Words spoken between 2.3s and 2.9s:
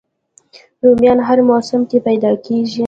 کېږي